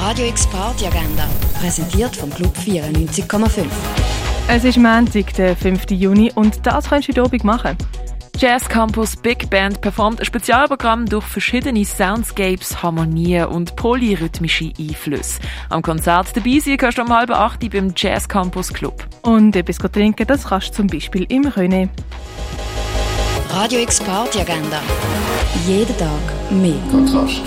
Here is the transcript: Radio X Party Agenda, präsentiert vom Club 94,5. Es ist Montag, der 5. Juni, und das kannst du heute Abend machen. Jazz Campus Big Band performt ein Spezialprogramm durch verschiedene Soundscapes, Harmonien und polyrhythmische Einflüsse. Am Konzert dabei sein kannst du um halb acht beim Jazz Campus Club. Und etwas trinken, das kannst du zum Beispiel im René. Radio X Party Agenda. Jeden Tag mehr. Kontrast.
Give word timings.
Radio 0.00 0.26
X 0.26 0.46
Party 0.46 0.86
Agenda, 0.86 1.28
präsentiert 1.60 2.14
vom 2.14 2.30
Club 2.30 2.56
94,5. 2.56 3.64
Es 4.46 4.62
ist 4.62 4.78
Montag, 4.78 5.34
der 5.34 5.56
5. 5.56 5.90
Juni, 5.90 6.30
und 6.36 6.64
das 6.64 6.88
kannst 6.88 7.08
du 7.08 7.12
heute 7.12 7.22
Abend 7.22 7.42
machen. 7.42 7.76
Jazz 8.38 8.68
Campus 8.68 9.16
Big 9.16 9.50
Band 9.50 9.80
performt 9.80 10.20
ein 10.20 10.24
Spezialprogramm 10.24 11.06
durch 11.06 11.24
verschiedene 11.24 11.84
Soundscapes, 11.84 12.80
Harmonien 12.80 13.46
und 13.46 13.74
polyrhythmische 13.74 14.72
Einflüsse. 14.78 15.40
Am 15.68 15.82
Konzert 15.82 16.28
dabei 16.36 16.60
sein 16.60 16.76
kannst 16.76 16.98
du 16.98 17.02
um 17.02 17.12
halb 17.12 17.30
acht 17.30 17.68
beim 17.68 17.92
Jazz 17.96 18.28
Campus 18.28 18.72
Club. 18.72 19.04
Und 19.22 19.56
etwas 19.56 19.78
trinken, 19.90 20.28
das 20.28 20.44
kannst 20.44 20.68
du 20.68 20.74
zum 20.74 20.86
Beispiel 20.86 21.26
im 21.28 21.42
René. 21.48 21.88
Radio 23.50 23.80
X 23.80 23.98
Party 24.00 24.40
Agenda. 24.40 24.80
Jeden 25.66 25.96
Tag 25.98 26.52
mehr. 26.52 26.78
Kontrast. 26.92 27.42